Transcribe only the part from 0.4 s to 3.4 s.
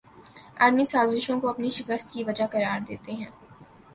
عالمی سازشوں کو اپنی شکست کی وجہ قرار دیتے ہیں